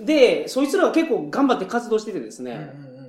[0.00, 3.08] で、そいつらは結構頑張って活動しててですね、うんうんうんうん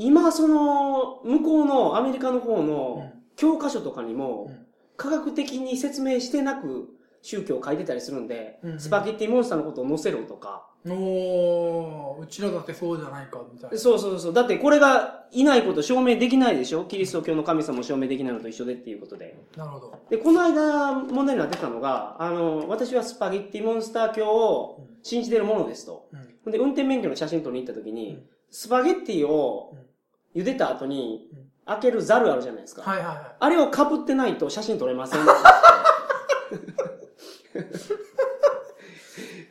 [0.00, 2.66] 今その、向こうのアメリカの方うん。
[2.68, 4.66] の教科書とかにもうん、
[4.96, 6.88] 科学的に説明してなく
[7.20, 10.77] 宗教を書いてたりするんで、うんうんスパゲッティモンスターのことを載せろとか、うん。
[10.86, 13.76] おー、うちらだってそうじゃないか、みたいな。
[13.78, 14.32] そうそうそう。
[14.32, 16.84] だってこれがいないこと証明できないでしょ？
[16.84, 19.36] キリスト教の神様を証明できないのと一緒でっていうことで。
[19.56, 19.92] なるほど。
[20.08, 26.08] で、この間問題になってたのが、あの、私はスパゲッティモンスター教を信じてるものですと。
[26.44, 26.52] うん。
[26.52, 29.76] で、運転免許の写真撮りに行った時に、うんスパゲッティを
[30.34, 32.80] 茹でた後にうん、開けるザルあるじゃないですか。
[32.80, 35.20] はいはいはあれを被ってないと写真撮れません。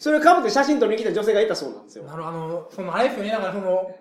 [0.07, 2.01] それを被って写真撮りに来た女性がいたそうなんですい。
[2.01, 2.07] よ。
[2.07, 3.91] なるほど、あの、その、あれですよね、だからその、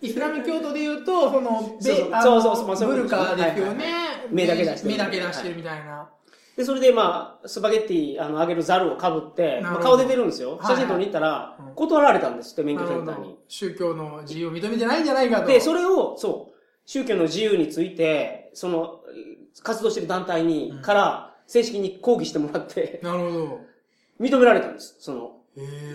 [0.00, 3.84] イスラム教徒で言うと、その、そうそうそうそうブルカですよね。
[4.30, 6.08] 目だけ出してる目だけ出してるみたいな。
[6.56, 10.56] で、それでまあ、スパゲッティ、あの、揚げるザルを被って、まあ、顔出てるんですよ。
[10.56, 13.36] はい写真撮りに行ったらうん、断られたんですって、免許センターに。。
[13.46, 15.48] 宗教の自由を認めてないんじゃないかと。
[15.48, 16.56] で、それを、そう、
[16.86, 19.00] 宗教の自由について、その、
[19.62, 23.69] 活動してる団体に、うんから、正式に抗議してもらって、なるほど。
[24.20, 24.96] 認められたんです。
[25.00, 25.36] その、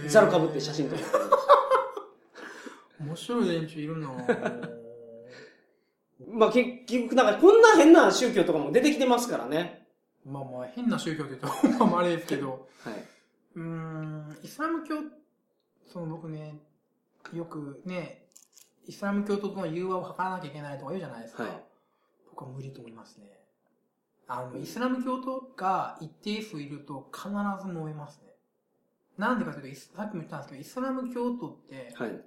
[0.07, 1.05] ザル被って写真撮って。
[2.99, 4.69] 面白い連中いるなぁ
[6.27, 9.88] まあ結局、なんかこんな変な宗教とかも出てきてますからね。
[10.25, 12.67] まあまあ、変な宗教って言うと、 まあまああれですけど。
[12.83, 13.05] はい。
[13.55, 14.95] うーん、イスラム教、
[15.88, 16.59] その僕ね、
[17.33, 18.27] よくね、
[18.88, 21.43] イスラム教徒との融和を図らなきゃいけないとか言うじゃないですか。
[21.43, 21.63] はい
[22.35, 23.44] 僕は無理と思いますね。
[24.27, 27.35] あの、イスラム教徒が一定数いると必ず
[27.71, 28.33] 揉めますね。
[29.17, 32.21] なんでかというとさっきも言ったんですけど、イスラム教徒って、はい。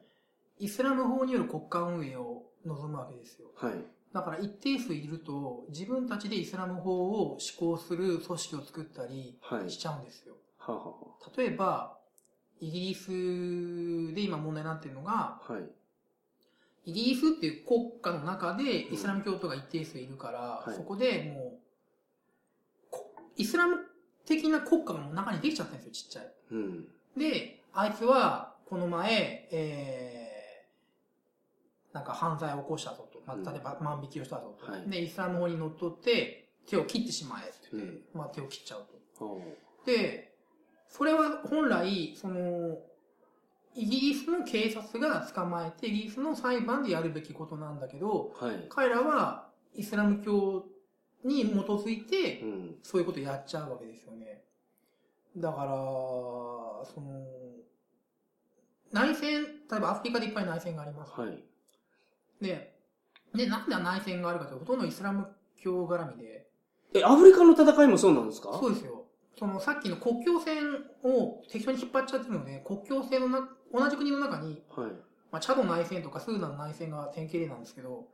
[0.61, 3.49] イスラム法による国家運営を望むわけですよ。
[3.57, 3.75] はい。
[4.13, 9.71] だから一定数いると、自分たちでイスラム法を施行する組織を作ったりはい。
[9.71, 10.37] しちゃうんですよ。
[10.59, 10.95] はあは
[11.37, 11.99] 例えば、
[12.61, 15.63] イギリスで今問題になってるのが、あはい。
[16.87, 21.61] イギリスっていう国家の中でイスラム教徒が一定数いるから、はいそこでもう、こ
[23.39, 23.79] イスラム
[24.27, 26.33] 的な国家がもう中にできちゃったんですよ、ちっちゃい。
[26.51, 26.89] うん。
[27.17, 33.23] で、あいつは、この前、えー、なんか犯罪を起こしたぞと。
[33.27, 34.71] まあ、うん例えば万引きをしたぞと。
[34.71, 38.87] はいで、イスラム法にのっとって、手を切ってしまえって言って、まあ手を切っちゃう
[39.19, 39.25] と。
[39.25, 39.41] は
[39.87, 40.35] で、
[40.89, 42.79] それは本来、その、
[43.75, 48.67] イギリスの警察が捕まえて、イギリスの裁判でやるべきことなんだけど、あはい。
[48.69, 50.67] 彼らはイスラム教
[51.25, 52.77] に基づいてう、ん。
[52.83, 54.45] そういうことやっちゃうわけですよね。
[55.37, 57.27] だから、その、
[58.93, 61.13] 内戦、例えばアフリカでいっぱい内戦があります。
[61.13, 61.43] はい。
[62.41, 62.75] で、
[63.35, 66.49] で、なんで内戦があるかというと、ほとんどイスラム教絡みで、
[66.95, 68.57] え、アフリカの戦いもそうなんですか？
[68.59, 69.05] そうですよ。
[69.39, 70.65] そのさっきの国境線
[71.05, 74.91] を適当に引っ張っちゃってるので、国境線のな、同じ国の中に、はい。
[75.31, 78.09] まあ、チャド内戦とかスーダンの内戦が典型例なんですけど、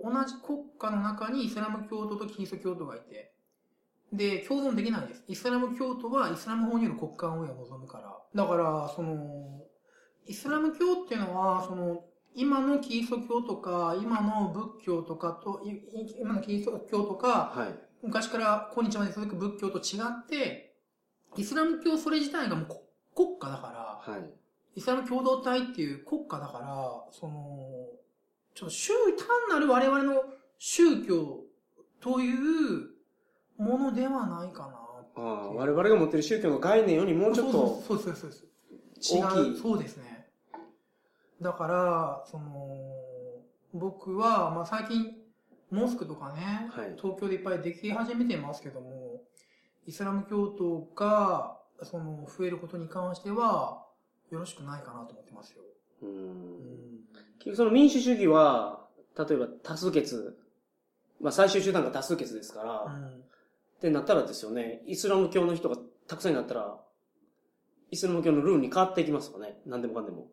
[0.00, 3.34] 同じ国家の中にイスラム教徒とキリスト教徒がいて、
[4.12, 5.24] で、共存できないです。
[5.28, 8.16] イスラム教徒はイスラム法による国家運営を望むから。
[8.34, 9.64] だから、その、
[10.26, 12.04] イスラム教っていうのは、その、
[12.34, 15.62] 今のキリスト教とか、今の仏教とかと、
[16.20, 17.74] 今のキリスト教とか、はい。
[18.02, 20.76] 昔から今日まで続く仏教と違って、
[21.36, 24.30] イスラム教それ自体がもうこ国家だから、はい。
[24.76, 27.88] イスラム共同体っていう国家だから、その、
[28.54, 30.22] ちょっと宗、単なる我々の
[30.58, 31.40] 宗教
[32.00, 32.90] という
[33.58, 34.84] ものではないかな。
[35.16, 39.56] ああ、我々が持ってる宗教の概念よりもうちょっとそうそうそうそうそう。
[39.60, 40.28] そうですね。
[41.42, 42.76] だから、その、
[43.72, 45.12] 僕は、まあ最近、
[45.70, 49.22] モスクとかね、はい東京でいっぱいでき始めてますけども、
[49.86, 53.84] イスラム教徒が、その、増えることに関しては、
[54.30, 55.62] よろしくないかなと思ってますよ。
[56.02, 56.06] う。
[56.06, 56.93] うん
[57.44, 60.36] 局その民主主義は、例えば多数決、
[61.20, 63.08] まあ最終手段が多数決ですから、うん。
[63.08, 63.12] っ
[63.80, 65.76] てなったらですよね、イスラム教の人が
[66.08, 66.76] たくさんになったら、
[67.90, 69.60] イスラム教のルールに変わっていきますかね。
[69.66, 70.28] 何でもかんでも。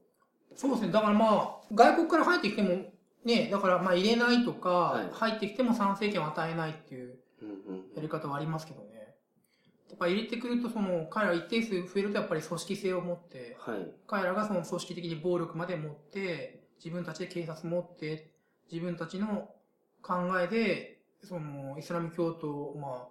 [0.55, 0.91] そうですね。
[0.91, 2.91] だからまあ、外国から入ってきても、
[3.23, 7.19] ね、だからまあ入れないとか、はい入ってきても参政権を与えないっていう。
[7.95, 9.15] やり方はありますけどね。
[9.89, 13.91] やっぱ入れてくると、その、彼ら一定数増えるとやっぱり組織性を持って、はい。
[14.07, 18.31] 彼らがその組織的に暴力まで持って、自分たちで警察持って、
[18.71, 19.49] 自分たちの
[20.01, 23.07] 考えで、その、イスラム教徒、ま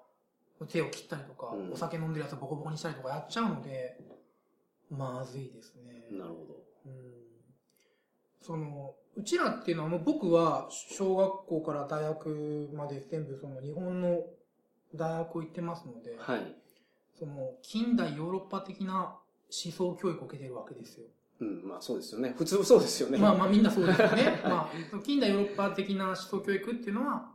[0.60, 3.96] あ、手を切ったりとか、うんお酒飲んでるやつをボコボコにしたりとかやっちゃうので、
[4.90, 6.06] まずいですね。
[6.10, 6.64] なるほど。
[6.86, 7.20] うん
[8.42, 14.24] その、うちらっていうのはもう僕は小学校から大学まで全部その日本の
[14.94, 16.56] 大学を行ってますので、はい。
[17.18, 19.18] その近代ヨーロッパ的な
[19.64, 21.06] 思想教育を受けてるわけですよ。
[21.40, 22.34] うん、まあそうですよね。
[22.36, 23.18] 普通そうですよね。
[23.18, 24.40] まあまあみんなそうですよね。
[24.44, 27.32] まあ、近代ヨーロッパ的な思想教育っていうのは、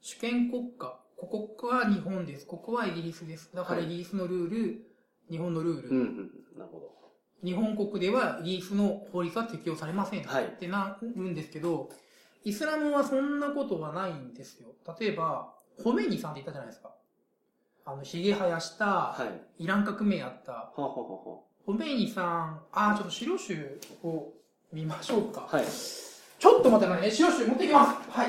[0.00, 0.98] 主権国家。
[1.16, 2.46] ここは日本です。
[2.46, 3.50] ここはイギリスです。
[3.54, 4.86] だからはいイギリスのルール、
[5.30, 5.88] 日本のルール。
[5.88, 6.58] うん、うん。
[6.58, 6.96] なるほど。
[7.44, 11.90] 日本国ではイギリスの法律は適用されませんはいってなるんですけど、
[12.44, 14.68] イスラムはそんなことはないんですよ。
[14.98, 16.94] 例えば、ホメイニさんって言ったじゃないですか。
[17.84, 19.16] あの、髭生やした、は
[19.58, 19.64] い。
[19.64, 24.32] イラン革命やった、はあ、はあはホメイニさん、あー、ちょっと資料集を
[24.72, 25.48] 見ましょうか。
[25.52, 25.66] あはい。
[25.66, 27.10] ちょっと待ってくださいね。
[27.10, 28.10] 資料集持ってきます。
[28.10, 28.28] はい。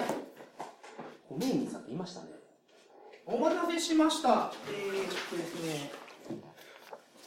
[1.30, 2.28] ホメイニさんって言いましたね。
[3.28, 4.52] お待たせしました。
[4.68, 5.92] えー、っとですね、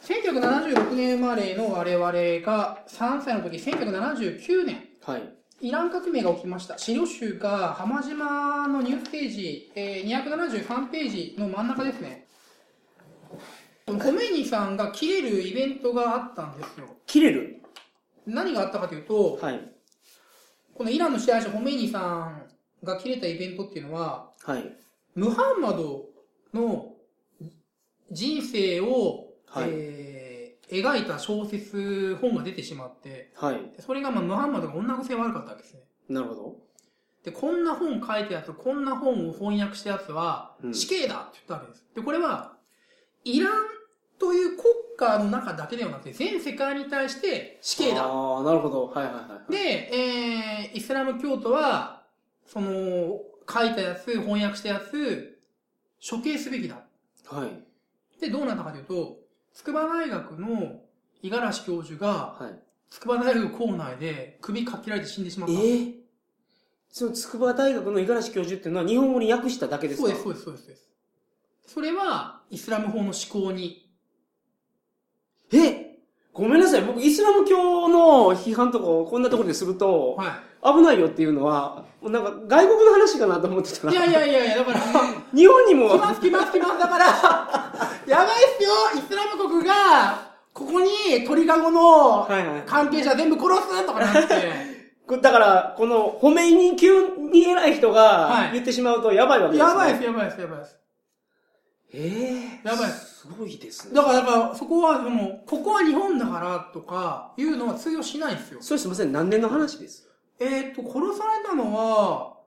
[0.01, 2.11] 1976年生まれの我々
[2.45, 5.21] が3歳の時、1979年、はい。
[5.61, 6.77] イラン革命が起きました。
[6.77, 12.27] 資料集が浜島のニュースページ、えー、273ページの真ん中ですね。
[13.91, 16.87] このホメイニさんが切れるイベントがあったんですよ。
[17.05, 17.61] 切れる？
[18.25, 19.59] 何があったかというと、はい。
[20.73, 24.63] このイランの支配者ホメイニさんが切れたイベントっていうのは、はい。
[25.15, 26.05] ムハンマド
[26.53, 26.93] の
[28.11, 30.11] 人生を、はいえー
[30.71, 33.55] 描いた小説本が出てしまって、はい。
[33.75, 35.81] でそれがまあムハンマドが女癖悪かったわけですね。
[36.07, 36.55] なるほど。
[37.25, 41.85] で、こんな本書いたやつ、こんな本を翻訳したやつはう、ん死刑だって言ったわけです。
[41.93, 42.53] で、これは、
[43.25, 43.51] イラン
[44.21, 44.65] という国
[44.97, 48.03] 家の中だけではなくて、全世界に対して死刑だ。
[48.05, 48.85] ああ、なるほど。
[48.87, 49.51] はいはいはい。
[49.51, 52.03] で、えー、イスラム教徒は、
[52.45, 53.19] その、
[53.51, 55.39] 書いたやつ、翻訳したやつ、
[56.07, 56.83] 処刑すべきだ。
[57.25, 58.19] はい。
[58.21, 59.17] で、どうなったかというと、
[59.55, 60.81] 筑波大学の
[61.23, 62.59] 五十嵐教授が、はい。
[62.91, 65.55] 筑波大学校内で首かけられて死んでしまった。
[65.55, 65.93] ええ
[66.93, 70.09] その筑波大学の五十嵐教授っていうのは日本語に訳しただけですか？
[70.09, 70.87] そうです、そうです、そうですそうです。
[71.73, 73.13] それは、イスラム法の思
[73.45, 73.89] 考に、
[75.53, 75.91] え？
[76.33, 76.81] ごめんなさい。
[76.81, 83.95] 僕、イスラム教の批判とかをこんなところですると、は危ないよっていうのは、なんか外国の話かなと思ってたい。
[83.95, 84.79] ら、いやいやいやいや、だから、
[85.35, 86.79] 日本にも、来ます来ます来ます。
[86.79, 87.05] だから、
[88.07, 92.63] やばいっすよイスラム国が、ここに鳥かごのはいはい。
[92.65, 94.51] 関係者全部殺すとかなって、
[95.05, 99.69] こ だから、この、褒めに急に偉い人はいが言ってしまうとやばいわけです、ね。
[99.69, 100.77] やばいです、やばいです、やばいです。
[101.93, 103.95] ええやばいすごいですね。
[103.95, 108.61] だから、だから、そこは、その、ここは日本だからとか、いうのは通用しないんですよ。
[108.61, 110.07] それすいません、何年の話です？
[110.39, 112.37] えーっと、殺されたのは、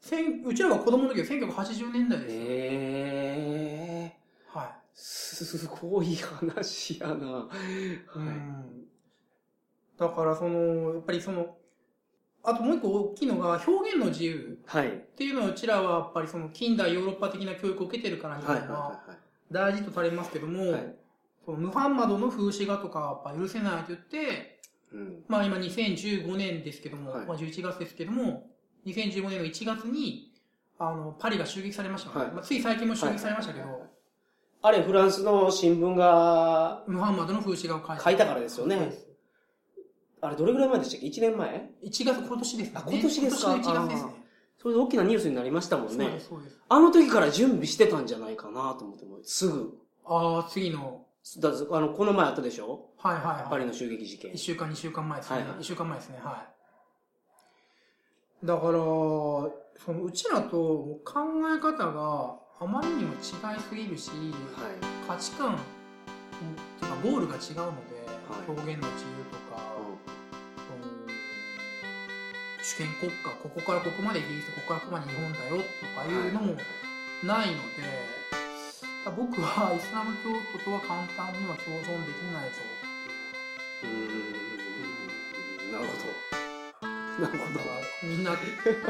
[0.00, 2.34] 千うちらが子供の時は1980年代です。
[2.34, 4.16] ええ
[4.58, 4.68] はい。
[4.94, 7.14] すごい話やな。
[7.14, 8.16] はい。
[8.16, 8.84] うん
[9.98, 11.56] だから、その、やっぱりその、
[12.44, 14.88] あともう一個大きいのが、表現の自由はい。
[14.88, 18.60] っていうのは、うちらはやっぱりその近代ヨーロッパ的な教育を受けてるから日はい。
[18.60, 19.00] 本はは
[19.50, 20.72] 大事とされますけども、い。
[20.72, 20.94] はい。
[21.44, 24.60] そのムハンマドの風刺画とかはやっぱ許せないと言って、
[24.92, 25.24] うん。
[25.28, 28.50] まあ今2015年ですけども、はいまあ11月ですけども、
[28.86, 30.32] 2015年の1月に、
[30.78, 33.86] あの、パリが襲撃されました、はいまあ、つい最近も襲撃されましたけど、
[34.62, 38.92] あれ、フランスの新聞が、ムハンマドの風刺画を描い書いたからですよね
[40.20, 42.72] あれ、どれぐらい前でしたっけ ?1 年前？1月、今年ですね。
[42.74, 44.15] あ今年ですか今年の1月ですね。
[44.66, 46.50] それで大きなニュースになりましたもんねそうで。
[46.50, 46.58] す。
[46.68, 49.78] あの時から準備してたんじゃないかなと思っても、すぐ。
[50.04, 51.04] ああ、次の、
[51.38, 52.90] だあの、この前あったでしょ？
[52.98, 53.50] はいはいはい。
[53.50, 54.36] パリの襲撃事件1。
[54.36, 55.36] 週間、2週間前ですね。
[55.36, 56.44] はいはい1週間前ですね、は
[58.42, 58.46] い。
[58.46, 59.52] だから、そ
[59.92, 60.58] のうちらと
[61.04, 61.20] 考
[61.56, 63.20] え方があまりにも違い
[63.60, 64.20] すぎるし、はい。
[65.06, 65.58] 価値観、うんっ
[66.80, 67.94] ていうかゴールが違うので、
[68.28, 69.62] はい表現の自由とか、
[72.66, 76.58] 主権国家、ここからここまでイギリス、ここからここまで日本だよとかいうのも
[77.22, 77.86] ないので、
[79.06, 83.94] だから僕はイスラム教徒とは簡単には共存できないぞっていう。
[83.94, 85.78] うーん。
[85.78, 86.10] なるほど。
[87.22, 87.60] なるほど。
[88.02, 88.34] みんな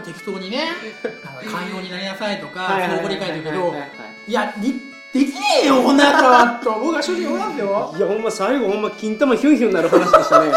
[0.03, 0.73] 適当にね、
[1.05, 3.91] なんか寛容になりなさいとか、はいはい相互理解だけどはいはい、はい
[4.27, 4.73] いや、り
[5.13, 7.95] できねえよ、こんなやつはと、僕は正直思いますよ。
[7.99, 10.51] いや、ほんま最後ほんま金玉ヒュンヒュンなる話でしたね。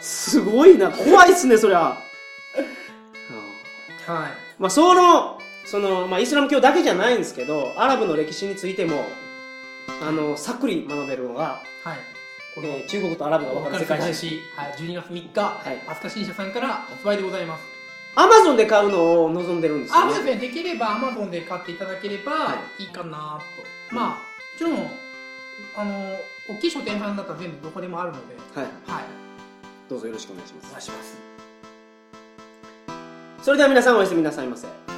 [0.00, 0.90] すごいな。
[0.90, 2.11] 怖いっすね、そりゃ。
[4.12, 4.30] はい。
[4.58, 9.04] まあ、その、その、まあ、イスラム教だけじゃないんですけど、アラブの歴史についても、
[10.02, 11.98] あの、さっくり学べるのが、はい。
[12.54, 14.28] この、えー中国とアラブが分かる世界史。
[14.28, 14.40] 史。
[14.56, 14.72] はい。
[14.72, 17.64] 12月3日、い飛鳥新社さんから発売でございます。
[18.14, 20.14] アマゾンで買うのを望んでるんですよ、あ、ね。
[20.14, 20.48] そうですね。
[20.48, 23.40] できれば Amazon で買っていただければはいいかな
[23.88, 23.94] と。
[23.94, 24.16] まあ、も
[24.58, 24.90] ちろん、
[25.76, 26.16] あの、
[26.48, 28.64] 大きい書店さんだったら全部どこでもあるので、はい。
[28.86, 29.04] はい。
[29.88, 30.66] どうぞよろしくお願いします。
[30.68, 31.31] お願いします。
[33.42, 34.91] それでは皆さんおやすみなさいませ。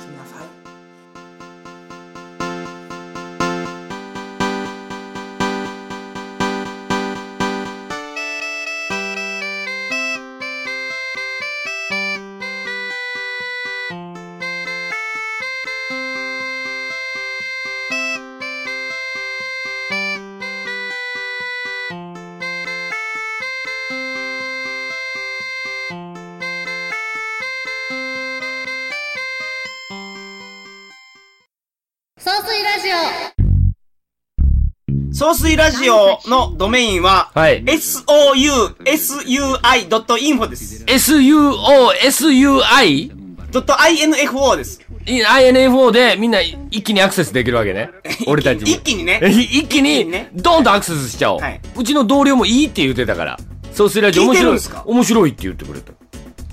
[35.44, 37.62] 水ラジオのドメインは、はい。
[37.64, 40.82] sousui.info です。
[40.86, 43.12] SUOSUI?
[43.52, 44.80] .info です。
[45.04, 47.90] INFO でみんな一気にアクセスできるわけね。
[48.26, 48.66] 俺たちも。
[48.66, 49.20] 一気にね。
[49.22, 51.40] え一気にね、ドンとアクセスしちゃおう。
[51.40, 53.38] はいうちの同僚もいいって言ってたから。
[53.74, 54.58] ソースラジオ面白い。
[54.86, 55.92] 面白いって言ってくれた。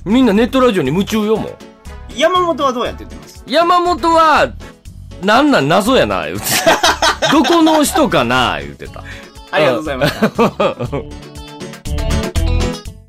[0.03, 1.55] みんなネットラジオに夢中よ、もう。
[2.13, 3.41] 山本はどうやって言ってます？
[3.47, 4.51] 山本は、
[5.23, 5.69] なんなん？
[5.69, 6.77] 謎やな、言ってた。
[7.32, 9.03] どこの人かな、言ってた。
[9.51, 10.30] ありがとうございました。